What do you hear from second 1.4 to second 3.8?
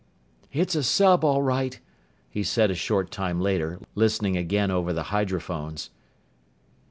right," he said a short time later,